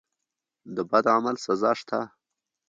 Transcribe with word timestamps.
د 0.75 0.77
بد 0.89 1.05
عمل 1.15 1.35
سزا 1.45 1.71
شته. 1.79 1.99